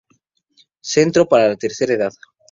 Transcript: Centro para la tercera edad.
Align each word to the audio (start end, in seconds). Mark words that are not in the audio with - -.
Centro 0.93 1.27
para 1.27 1.49
la 1.49 1.55
tercera 1.55 1.93
edad. 1.93 2.11